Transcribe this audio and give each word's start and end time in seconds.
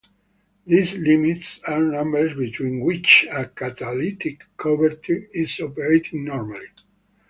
These 0.65 0.95
limits 0.95 1.59
are 1.67 1.79
numbers 1.83 2.35
between 2.35 2.79
which 2.79 3.27
a 3.31 3.45
catalytic 3.45 4.41
converter 4.57 5.27
is 5.31 5.59
operating 5.59 6.25
normally. 6.25 6.69